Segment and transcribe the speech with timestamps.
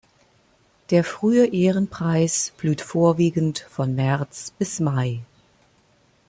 [0.89, 5.21] Der Frühe Ehrenpreis blüht vorwiegend von März bis Mai.